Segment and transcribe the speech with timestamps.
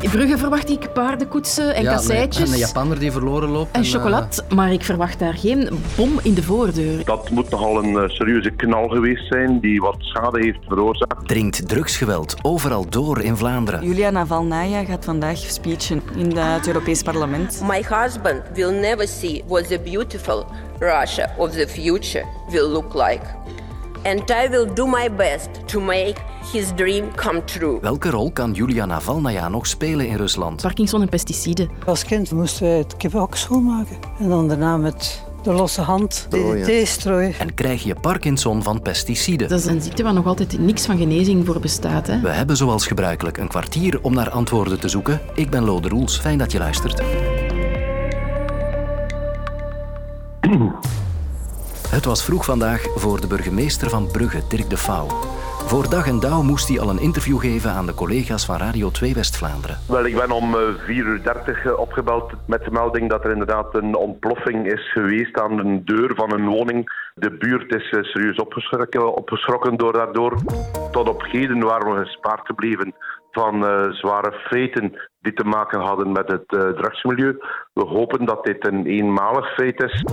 [0.00, 2.46] In Brugge verwacht ik paardenkoetsen en ja, kasseitjes.
[2.48, 3.72] En een Japanner die verloren loopt.
[3.76, 7.04] En eh, chocolade, maar ik verwacht daar geen bom in de voordeur.
[7.04, 11.28] Dat moet nogal een eh, serieuze knal geweest zijn die wat schade heeft veroorzaakt.
[11.28, 13.84] Dringt drugsgeweld overal door in Vlaanderen.
[13.84, 17.60] Julia Navalnaya gaat vandaag speechen in de- het Europees Parlement.
[17.66, 20.46] My husband will never see what the beautiful
[20.78, 23.20] Russia of the future will look like.
[24.02, 26.14] And I will do my best to make
[26.52, 27.78] his dream come true.
[27.80, 30.62] Welke rol kan Julia Navalnaya nog spelen in Rusland?
[30.62, 31.68] Parkinson en pesticiden.
[31.86, 33.96] Als kind moesten wij het kippenhok schoonmaken.
[34.18, 37.34] En dan daarna met de losse hand DDT strooien.
[37.38, 39.48] En krijg je Parkinson van pesticiden?
[39.48, 42.06] Dat is een ziekte waar nog altijd niks van genezing voor bestaat.
[42.06, 42.20] Hè?
[42.20, 45.20] We hebben zoals gebruikelijk een kwartier om naar antwoorden te zoeken.
[45.34, 47.02] Ik ben Lode Roels, fijn dat je luistert.
[51.90, 55.06] Het was vroeg vandaag voor de burgemeester van Brugge, Dirk de Pauw.
[55.66, 58.90] Voor dag en dauw moest hij al een interview geven aan de collega's van Radio
[58.90, 59.78] 2 West-Vlaanderen.
[59.88, 63.30] Wel, ik ben om eh, 4 uur 30 eh, opgebeld met de melding dat er
[63.30, 66.90] inderdaad een ontploffing is geweest aan de deur van een woning.
[67.14, 70.38] De buurt is eh, serieus opgeschrokken, opgeschrokken door daardoor.
[70.90, 72.94] Tot op heden waren we gespaard gebleven
[73.30, 77.38] van eh, zware feiten die te maken hadden met het eh, drugsmilieu.
[77.72, 80.04] We hopen dat dit een eenmalig feit is.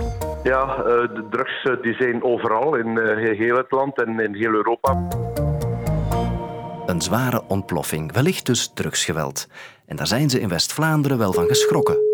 [0.46, 4.34] Ja, eh, de drugs eh, die zijn overal in eh, heel het land en in
[4.34, 5.08] heel Europa.
[6.86, 9.48] Een zware ontploffing, wellicht dus drugsgeweld.
[9.86, 12.05] En daar zijn ze in West-Vlaanderen wel van geschrokken.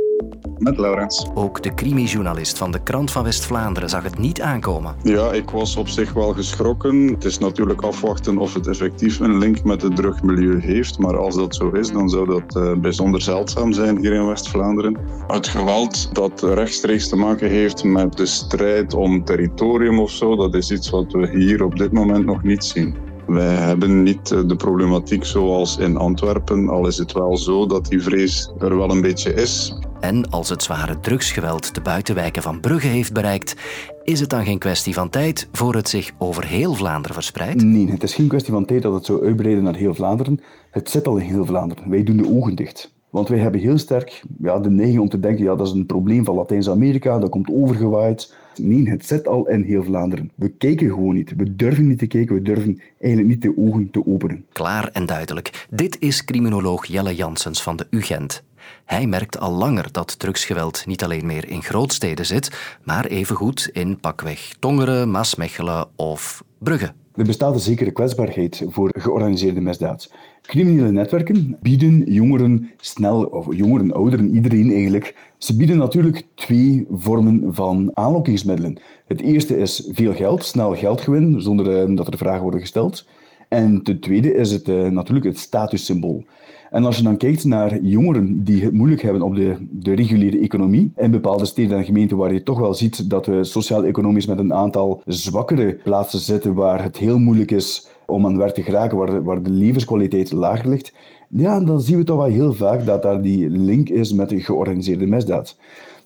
[0.62, 1.27] Met Laurens.
[1.34, 4.94] Ook de crimijournalist van de Krant van West-Vlaanderen zag het niet aankomen.
[5.02, 7.06] Ja, ik was op zich wel geschrokken.
[7.06, 10.98] Het is natuurlijk afwachten of het effectief een link met het drugmilieu heeft.
[10.98, 14.96] Maar als dat zo is, dan zou dat eh, bijzonder zeldzaam zijn hier in West-Vlaanderen.
[15.27, 20.55] Het geweld dat rechtstreeks te maken heeft met de strijd om territorium of zo, dat
[20.55, 22.94] is iets wat we hier op dit moment nog niet zien.
[23.27, 27.86] Wij hebben niet eh, de problematiek zoals in Antwerpen, al is het wel zo dat
[27.86, 29.74] die vrees er wel een beetje is.
[30.03, 33.56] En als het zware drugsgeweld de buitenwijken van Brugge heeft bereikt,
[34.05, 37.63] is het dan geen kwestie van tijd voor het zich over heel Vlaanderen verspreidt?
[37.63, 40.41] Nee, het is geen kwestie van tijd dat het zou uitbreiden naar heel Vlaanderen.
[40.70, 41.91] Het zit al in heel Vlaanderen.
[41.91, 42.92] Wij doen de ogen dicht.
[43.11, 45.86] Want wij hebben heel sterk ja, de neiging om te denken, ja, dat is een
[45.86, 48.35] probleem van Latijns-Amerika, dat komt overgewaaid.
[48.57, 50.30] Nee, het zit al in heel Vlaanderen.
[50.35, 51.33] We kijken gewoon niet.
[51.36, 54.45] We durven niet te kijken, we durven eigenlijk niet de ogen te openen.
[54.52, 55.67] Klaar en duidelijk.
[55.70, 58.42] Dit is criminoloog Jelle Janssens van de UGent.
[58.84, 64.00] Hij merkt al langer dat drugsgeweld niet alleen meer in grootsteden zit, maar evengoed in
[64.00, 66.92] pakweg Tongeren, Maasmechelen of Brugge.
[67.14, 70.12] Er bestaat een zekere kwetsbaarheid voor georganiseerde misdaad.
[70.42, 77.55] Criminele netwerken bieden jongeren snel, of jongeren, ouderen, iedereen eigenlijk, ze bieden natuurlijk twee vormen
[77.55, 78.79] van aanlokkingsmiddelen.
[79.06, 83.06] Het eerste is veel geld, snel geldgewin, zonder eh, dat er vragen worden gesteld.
[83.52, 86.24] En ten tweede is het eh, natuurlijk het statussymbool.
[86.70, 90.39] En als je dan kijkt naar jongeren die het moeilijk hebben op de, de reguliere
[90.39, 94.39] economie, in bepaalde steden en gemeenten waar je toch wel ziet dat we sociaal-economisch met
[94.39, 98.98] een aantal zwakkere plaatsen zitten waar het heel moeilijk is om aan werk te geraken,
[98.98, 100.92] waar de, waar de levenskwaliteit lager ligt,
[101.29, 104.41] ja, dan zien we toch wel heel vaak dat daar die link is met de
[104.41, 105.57] georganiseerde misdaad.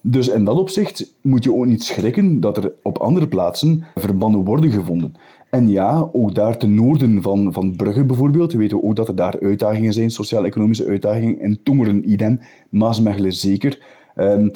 [0.00, 4.44] Dus in dat opzicht moet je ook niet schrikken dat er op andere plaatsen verbanden
[4.44, 5.14] worden gevonden.
[5.50, 9.16] En ja, ook daar ten noorden van, van Brugge bijvoorbeeld, weten we ook dat er
[9.16, 11.40] daar uitdagingen zijn, sociaal-economische uitdagingen.
[11.40, 13.78] In Tongeren idem, Maasmechelen zeker.
[14.16, 14.50] Um,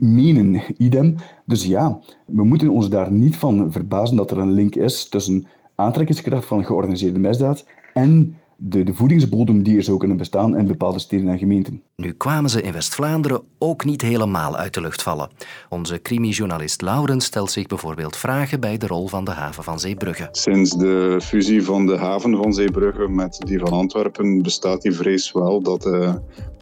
[0.00, 1.14] Menen idem.
[1.44, 5.46] Dus ja, we moeten ons daar niet van verbazen dat er een link is tussen
[5.74, 10.98] aantrekkingskracht van georganiseerde misdaad en de, de voedingsbodem die er zou kunnen bestaan in bepaalde
[10.98, 11.82] steden en gemeenten.
[11.96, 15.30] Nu kwamen ze in West-Vlaanderen ook niet helemaal uit de lucht vallen.
[15.68, 20.28] Onze crimijournalist Laurens stelt zich bijvoorbeeld vragen bij de rol van de haven van Zeebrugge.
[20.30, 25.32] Sinds de fusie van de haven van Zeebrugge met die van Antwerpen bestaat die vrees
[25.32, 26.14] wel dat uh,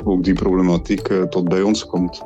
[0.05, 2.22] ook die problematiek uh, tot bij ons komt.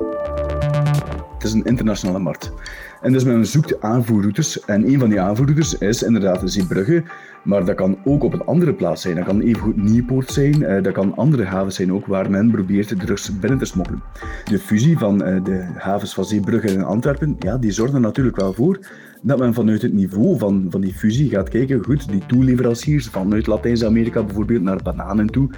[1.33, 2.53] Het is een internationale markt.
[3.01, 4.65] En dus men zoekt aanvoerroutes.
[4.65, 7.03] En een van die aanvoerroutes is inderdaad Zeebrugge.
[7.43, 9.15] Maar dat kan ook op een andere plaats zijn.
[9.15, 10.83] Dat kan evengoed Nieuwpoort zijn.
[10.83, 14.01] Dat kan andere havens zijn ook waar men probeert drugs binnen te smokkelen.
[14.43, 18.53] De fusie van de havens van Zeebrugge en Antwerpen, ja, die zorgt er natuurlijk wel
[18.53, 18.79] voor
[19.21, 23.47] dat men vanuit het niveau van, van die fusie gaat kijken, goed, die toeleveranciers vanuit
[23.47, 25.49] Latijns-Amerika bijvoorbeeld naar bananen toe,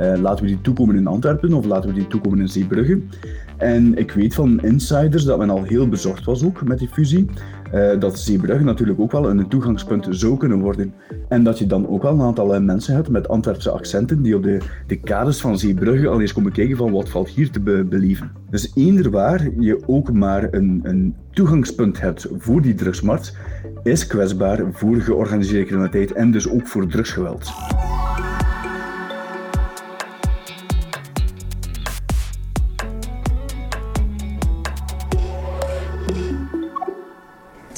[0.00, 3.00] uh, laten we die toekomen in Antwerpen of laten we die toekomen in Zeebrugge.
[3.56, 7.26] En ik weet van insiders dat men al heel bezorgd was ook met die fusie.
[7.74, 10.94] Uh, dat Zeebrugge natuurlijk ook wel een toegangspunt zou kunnen worden.
[11.28, 14.36] En dat je dan ook wel een aantal uh, mensen hebt met Antwerpse accenten die
[14.36, 17.60] op de, de kades van Zeebrugge al eens komen kijken van wat valt hier te
[17.60, 18.30] be beleven.
[18.50, 23.36] Dus eender waar je ook maar een, een toegangspunt hebt voor die drugsmarkt,
[23.82, 27.52] is kwetsbaar voor georganiseerde criminaliteit en dus ook voor drugsgeweld.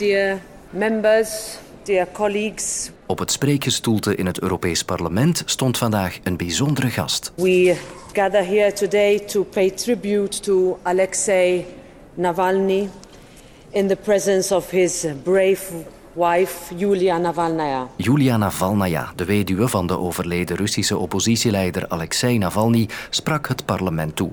[0.03, 0.41] Dear
[0.71, 2.91] members, dear colleagues.
[3.07, 7.33] Op het spreekgestoelte in het Europees Parlement stond vandaag een bijzondere gast.
[7.37, 7.77] We
[8.13, 11.67] gather here today to pay tribute to Alexei
[12.15, 12.89] Navalny
[13.71, 15.63] in the presence of his brave
[16.13, 17.89] wife Julia Navalnaya.
[17.97, 24.31] Julia Navalnaya, de weduwe van de overleden Russische oppositieleider Alexei Navalny, sprak het parlement toe.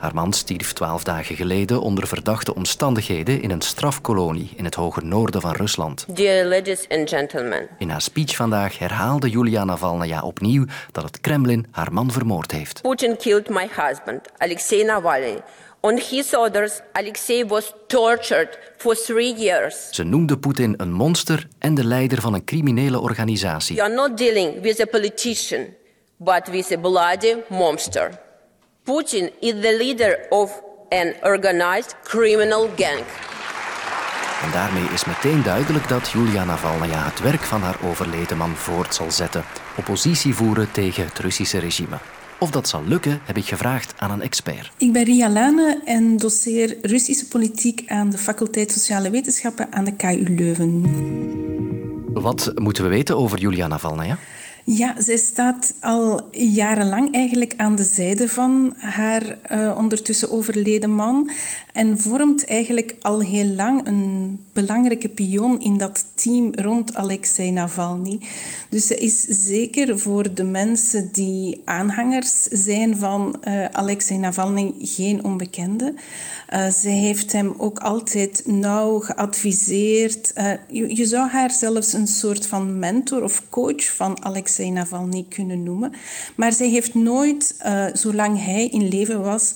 [0.00, 5.00] Haar man stierf twaalf dagen geleden onder verdachte omstandigheden in een strafkolonie in het hoge
[5.00, 6.06] noorden van Rusland.
[6.16, 7.68] Dear ladies and gentlemen.
[7.78, 12.82] In haar speech vandaag herhaalde Julia Navalnaya opnieuw dat het Kremlin haar man vermoord heeft.
[12.82, 15.38] Putin killed my husband, Alexei Navalny.
[15.80, 19.88] On his orders, Alexei was tortured for three years.
[19.90, 23.76] Ze noemde Poetin een monster en de leider van een criminele organisatie.
[23.76, 25.66] You are not dealing with a politician,
[26.16, 28.28] but with a bloody monster.
[28.82, 33.04] Putin is the leader of an organized criminal gang.
[34.42, 38.94] En daarmee is meteen duidelijk dat Julia Navalnaya het werk van haar overleden man voort
[38.94, 39.44] zal zetten.
[39.76, 41.98] Oppositie voeren tegen het Russische regime.
[42.38, 44.70] Of dat zal lukken, heb ik gevraagd aan een expert.
[44.76, 49.96] Ik ben Ria Lane en doseer Russische politiek aan de faculteit Sociale Wetenschappen aan de
[49.96, 50.84] KU Leuven.
[52.12, 54.18] Wat moeten we weten over Julia Navalnaya?
[54.72, 61.30] Ja, zij staat al jarenlang eigenlijk aan de zijde van haar uh, ondertussen overleden man
[61.72, 68.20] en vormt eigenlijk al heel lang een belangrijke pion in dat team rond Alexei Navalny.
[68.68, 75.24] Dus ze is zeker voor de mensen die aanhangers zijn van uh, Alexei Navalny geen
[75.24, 75.94] onbekende.
[76.54, 80.32] Uh, zij heeft hem ook altijd nauw geadviseerd.
[80.68, 85.62] Je, je, zou haar zelfs een soort van mentor of coach van Alexei Navalny kunnen
[85.62, 85.92] noemen.
[86.36, 87.56] Maar zij heeft nooit,
[87.92, 89.54] zolang hij in leven was,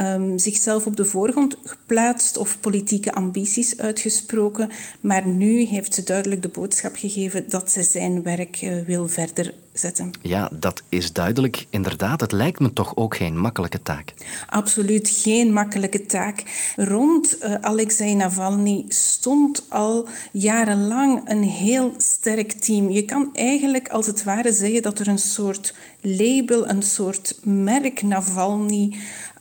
[0.00, 4.70] um, zichzelf op de voorgrond geplaatst of politieke ambities uitgesproken.
[5.00, 9.54] Maar nu heeft ze duidelijk de boodschap gegeven dat ze zijn werk uh, wil verder
[9.72, 10.10] zetten.
[10.22, 11.66] Ja, dat is duidelijk.
[11.70, 14.14] Inderdaad, het lijkt me toch ook geen makkelijke taak.
[14.46, 16.42] Absoluut geen makkelijke taak.
[16.76, 22.90] Rond uh, Alexei Navalny stond al jarenlang een heel sterk team.
[22.90, 28.02] Je kan eigenlijk als het ware zeggen dat er een soort label, een soort merk
[28.02, 28.96] Navalny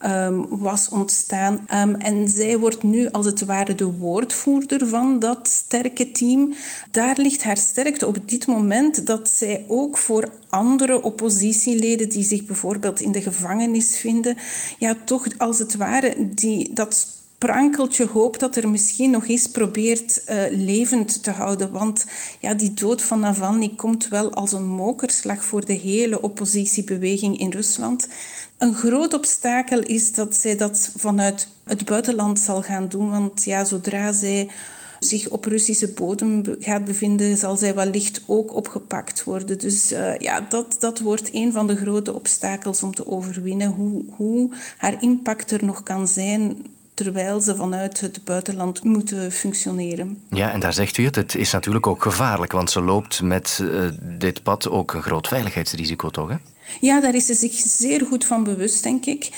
[0.06, 1.68] um, was ontstaan.
[1.74, 6.54] Um, en zij wordt nu als het ware de woordvoerder van dat sterke team.
[6.92, 12.46] Daar ligt haar sterkte op dit moment dat zij ook voor andere oppositieleden die zich
[12.46, 14.38] bijvoorbeeld in de gevangenis vinden,
[14.78, 17.08] ja, toch als het ware die, dat
[17.40, 21.72] prankeltje hoop dat er misschien nog eens probeert uh, levend te houden.
[21.72, 22.06] Want
[22.40, 27.52] ja, die dood van Navalny komt wel als een mokerslag voor de hele oppositiebeweging in
[27.52, 28.08] Rusland.
[28.58, 33.10] Een groot obstakel is dat zij dat vanuit het buitenland zal gaan doen.
[33.10, 34.50] Want ja, zodra zij
[35.00, 39.60] zich op Russische bodem gaat bevinden, zal zij wellicht ook opgepakt worden.
[39.60, 43.72] Dus uh, ja, dat, dat wordt een van de grote obstakels om te overwinnen.
[43.72, 46.58] Hoe, hoe haar impact er nog kan zijn
[47.04, 50.22] terwijl ze vanuit het buitenland moeten functioneren.
[50.30, 51.16] Ja, en daar zegt u het.
[51.16, 55.28] Het is natuurlijk ook gevaarlijk, want ze loopt met uh, dit pad ook een groot
[55.28, 56.30] veiligheidsrisico, toch?
[56.30, 56.36] Hè?
[56.80, 59.30] Ja, daar is ze zich zeer goed van bewust, denk ik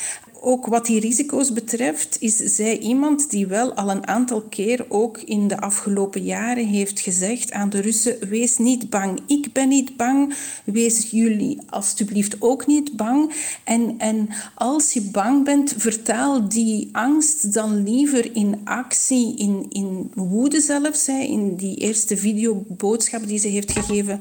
[0.43, 5.17] ook wat die risico's betreft, is zij iemand die wel al een aantal keer ook
[5.17, 9.19] in de afgelopen jaren heeft gezegd aan de Russen: wees niet bang.
[9.27, 10.33] Ik ben niet bang.
[10.63, 13.33] Wees jullie alstublieft ook niet bang.
[13.63, 20.11] En, en als je bang bent, vertaal die angst dan liever in actie, in, in
[20.15, 21.07] woede zelfs.
[21.07, 24.19] In die eerste videoboodschap die ze heeft gegeven,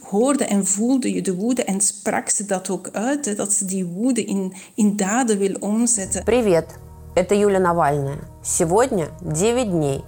[0.00, 3.36] hoorde en voelde je de woede en sprak ze dat ook uit.
[3.36, 6.24] Dat ze die woede in, in daden wil omzetten.
[6.24, 6.66] Привет,
[7.14, 8.18] это Юля Навальная.
[8.42, 10.04] Сегодня 9 дней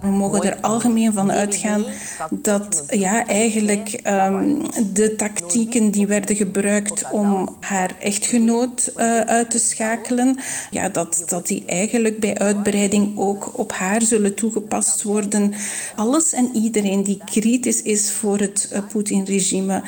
[0.00, 1.84] we mogen er algemeen van uitgaan
[2.30, 4.62] dat ja, eigenlijk um,
[4.92, 10.38] de tactieken die werden gebruikt om haar echtgenoot uh, uit te schakelen,
[10.70, 15.54] ja, dat, dat die eigenlijk bij uitbreiding ook op haar zullen toegepast worden.
[15.96, 19.82] Alles en iedereen die kritisch is voor het uh, Poetin-regime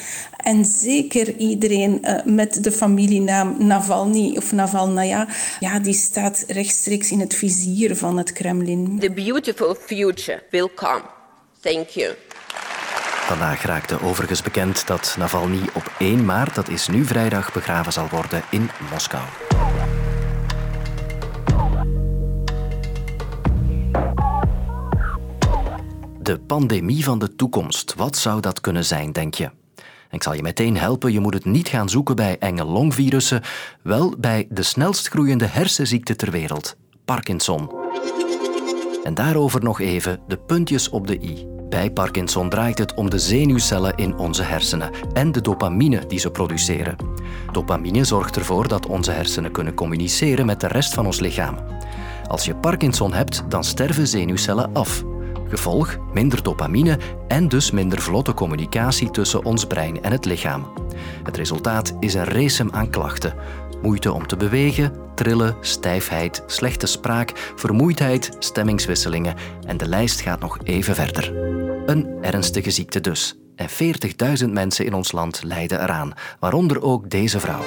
[0.44, 5.28] en zeker iedereen uh, met de familienaam Navalny of Navalnaya,
[5.60, 11.02] ja, die staat rechtstreeks in het vizier van het Kremlin beautiful future will come.
[11.60, 12.14] Thank you.
[13.26, 18.08] Vandaag raakte overigens bekend dat Navalny op 1 maart, dat is nu vrijdag, begraven zal
[18.10, 19.22] worden in Moskou.
[26.20, 29.50] De pandemie van de toekomst, wat zou dat kunnen zijn, denk je?
[30.14, 33.42] Ik zal je meteen helpen, je moet het niet gaan zoeken bij enge longvirussen,
[33.83, 37.71] wel bij de snelst groeiende hersenziekte ter wereld, Parkinson.
[39.04, 41.47] En daarover nog even de puntjes op de i.
[41.68, 46.30] Bij Parkinson draait het om de zenuwcellen in onze hersenen en de dopamine die ze
[46.30, 46.97] produceren.
[47.52, 51.59] Dopamine zorgt ervoor dat onze hersenen kunnen communiceren met de rest van ons lichaam.
[52.26, 55.04] Als je Parkinson hebt, dan sterven zenuwcellen af.
[55.54, 60.73] Gevolg minder dopamine en dus minder vlotte communicatie tussen ons brein en het lichaam.
[61.23, 63.34] Het resultaat is een racem aan klachten.
[63.82, 69.34] Moeite om te bewegen, trillen, stijfheid, slechte spraak, vermoeidheid, stemmingswisselingen
[69.66, 71.37] en de lijst gaat nog even verder.
[71.87, 73.38] Een ernstige ziekte dus.
[73.56, 73.68] En
[74.44, 77.62] 40.000 mensen in ons land lijden eraan, waaronder ook deze vrouw.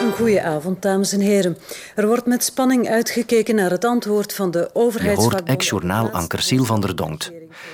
[0.00, 1.56] Een goede avond, dames en heren.
[1.94, 5.16] Er wordt met spanning uitgekeken naar het antwoord van de overheid.
[5.16, 7.32] Je hoort ex-journaalanker Siel van der Donkt.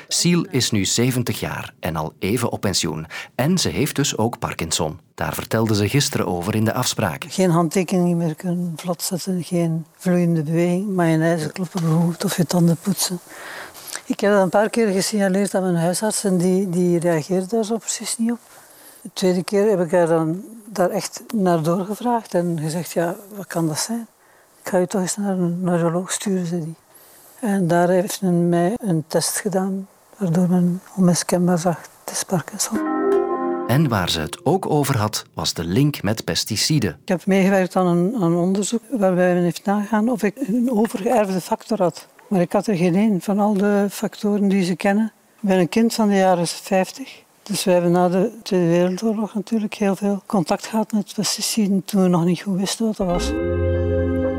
[0.08, 3.06] Siel is nu 70 jaar en al even op pensioen.
[3.34, 5.00] En ze heeft dus ook Parkinson.
[5.14, 7.24] Daar vertelde ze gisteren over in de afspraak.
[7.28, 12.76] Geen handtekening meer kunnen vlot zetten, geen vloeiende beweging, mayonaise kloppen bijvoorbeeld of je tanden
[12.82, 13.18] poetsen.
[14.06, 17.64] Ik heb dat een paar keer gesignaleerd aan mijn huisarts en die, die reageerde daar
[17.64, 18.38] zo precies niet op.
[19.00, 23.46] De tweede keer heb ik haar dan daar echt naar doorgevraagd en gezegd, ja, wat
[23.46, 24.06] kan dat zijn?
[24.62, 26.74] Ik ga je toch eens naar een neuroloog sturen, zei die.
[27.40, 32.92] En daar heeft men mij een test gedaan, waardoor men onmiskenbaar zag, het is Parkinson.
[33.66, 36.98] En waar ze het ook over had, was de link met pesticiden.
[37.02, 40.70] Ik heb meegewerkt aan een, aan een onderzoek waarbij men heeft nagaan of ik een
[40.72, 42.08] overgeërfde factor had.
[42.28, 45.12] Maar ik had er geen één van al de factoren die ze kennen.
[45.40, 47.23] Ik ben een kind van de jaren 50.
[47.44, 52.02] Dus we hebben na de Tweede Wereldoorlog natuurlijk heel veel contact gehad met pesticiden toen
[52.02, 53.32] we nog niet goed wisten wat dat was.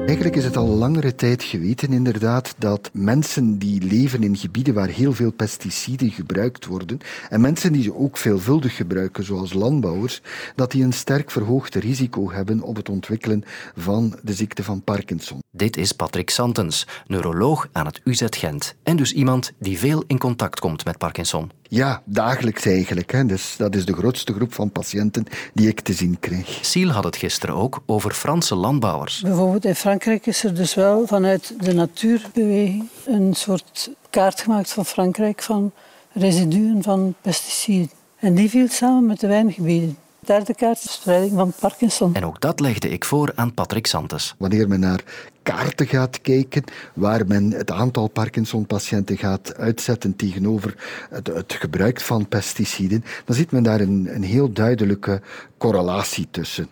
[0.06, 4.88] Eigenlijk is het al langere tijd geweten inderdaad dat mensen die leven in gebieden waar
[4.88, 10.22] heel veel pesticiden gebruikt worden en mensen die ze ook veelvuldig gebruiken, zoals landbouwers,
[10.56, 13.44] dat die een sterk verhoogd risico hebben op het ontwikkelen
[13.76, 15.40] van de ziekte van Parkinson.
[15.52, 20.18] Dit is Patrick Santens, neuroloog aan het UZ Gent en dus iemand die veel in
[20.18, 21.52] contact komt met Parkinson.
[21.70, 23.12] Ja, dagelijks eigenlijk.
[23.12, 23.26] Hè.
[23.26, 26.60] Dus dat is de grootste groep van patiënten die ik te zien krijg.
[26.62, 29.22] Siel had het gisteren ook over Franse landbouwers.
[29.22, 34.86] Bijvoorbeeld in Frankrijk is er dus wel vanuit de natuurbeweging een soort kaart gemaakt van
[34.86, 35.72] Frankrijk van
[36.14, 37.90] residuen van pesticiden.
[38.20, 39.98] En die viel samen met de wijngebieden.
[40.20, 42.16] Derde kaart is spreiding van Parkinson.
[42.16, 44.36] En ook dat legde ik voor aan Patrick Santes.
[44.38, 45.04] Wanneer men naar
[45.44, 50.76] kaarten gaat kijken, waar men het aantal Parkinson-patiënten gaat uitzetten tegenover
[51.10, 55.22] het, het, gebruik van pesticiden, dan ziet men daar een, een heel duidelijke
[55.58, 56.68] correlatie tussen.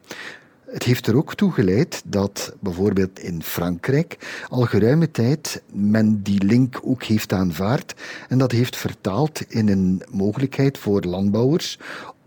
[0.73, 4.17] Het heeft er ook toe geleid dat bijvoorbeeld in Frankrijk
[4.49, 7.95] al geruime tijd men die link ook heeft aanvaard
[8.29, 11.79] en dat heeft vertaald in een mogelijkheid voor landbouwers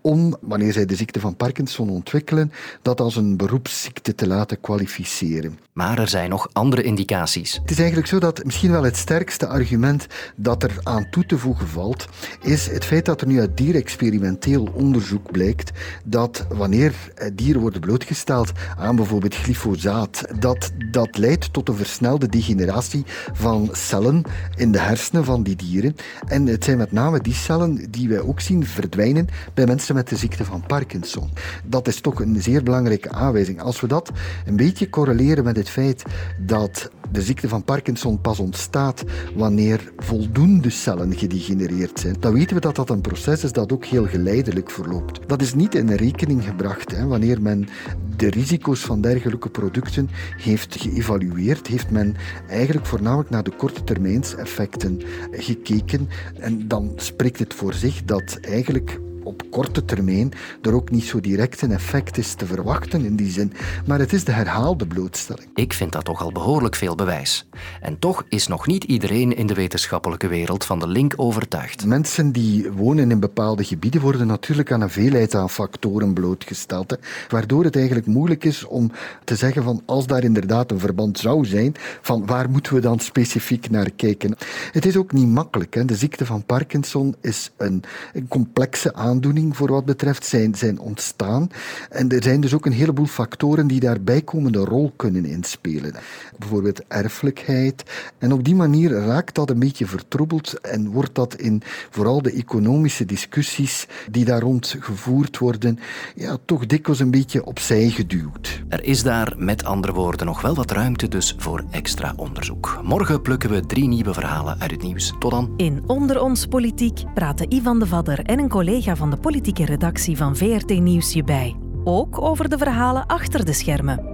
[0.06, 5.58] om, wanneer zij de ziekte van Parkinson ontwikkelen, dat als een beroepsziekte te laten kwalificeren.
[5.72, 7.58] Maar er zijn nog andere indicaties.
[7.60, 11.38] Het is eigenlijk zo dat misschien wel het sterkste argument dat er aan toe te
[11.38, 12.06] voegen valt,
[12.42, 15.70] is het feit dat er nu uit dierexperimenteel onderzoek blijkt
[16.04, 16.94] dat wanneer
[17.34, 24.22] dieren worden blootgesteld aan bijvoorbeeld glyfosaat, dat dat leidt tot een versnelde degeneratie van cellen
[24.56, 25.96] in de hersenen van die dieren.
[26.26, 30.08] En het zijn met name die cellen die wij ook zien verdwijnen bij mensen met
[30.08, 31.30] de ziekte van Parkinson.
[31.64, 33.62] Dat is toch een zeer belangrijke aanwijzing.
[33.62, 34.12] Als we dat
[34.46, 36.02] een beetje correleren met het feit
[36.38, 42.60] dat de ziekte van Parkinson pas ontstaat wanneer voldoende cellen gedegenereerd zijn, dan weten we
[42.60, 45.20] dat dat een proces is dat ook heel geleidelijk verloopt.
[45.26, 47.06] Dat is niet in rekening gebracht hè.
[47.06, 47.68] wanneer men
[48.16, 52.16] de risico's van dergelijke producten heeft geëvalueerd, heeft men
[52.48, 55.00] eigenlijk voornamelijk naar de korte termijnseffecten
[55.30, 61.04] gekeken en dan spreekt het voor zich dat eigenlijk op korte termijn er ook niet
[61.04, 63.52] zo direct een effect is te verwachten in die zin.
[63.86, 65.48] Maar het is de herhaalde blootstelling.
[65.54, 67.48] Ik vind dat toch al behoorlijk veel bewijs.
[67.80, 71.86] En toch is nog niet iedereen in de wetenschappelijke wereld van de link overtuigd.
[71.86, 76.90] Mensen die wonen in bepaalde gebieden worden natuurlijk aan een veelheid aan factoren blootgesteld.
[76.90, 76.96] Hè,
[77.28, 78.90] waardoor het eigenlijk moeilijk is om
[79.24, 82.98] te zeggen van als daar inderdaad een verband zou zijn, van waar moeten we dan
[82.98, 84.36] specifiek naar kijken.
[84.72, 85.74] Het is ook niet makkelijk.
[85.74, 85.84] Hè.
[85.84, 90.78] De ziekte van Parkinson is een, een complexe aandoening aandoening voor wat betreft zijn, zijn
[90.78, 91.48] ontstaan.
[91.90, 95.94] En er zijn dus ook een heleboel factoren die daar bijkomende rol kunnen inspelen.
[96.38, 97.82] Bijvoorbeeld erfelijkheid.
[98.18, 102.32] En op die manier raakt dat een beetje vertroebeld en wordt dat in vooral de
[102.32, 105.78] economische discussies die daar rond gevoerd worden,
[106.14, 108.55] ja, toch dikwijls een beetje opzij geduwd.
[108.68, 112.80] Er is daar met andere woorden nog wel wat ruimte dus voor extra onderzoek.
[112.82, 115.12] Morgen plukken we drie nieuwe verhalen uit het nieuws.
[115.18, 115.52] Tot dan.
[115.56, 120.16] In Onder ons Politiek praten Ivan de Vadder en een collega van de politieke redactie
[120.16, 121.56] van VRT Nieuws je bij.
[121.84, 124.04] Ook over de verhalen achter de schermen.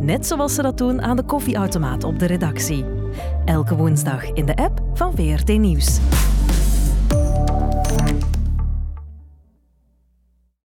[0.00, 2.84] net zoals ze dat doen aan de koffieautomaat op de redactie.
[3.44, 5.98] Elke woensdag in de app van VRT Nieuws.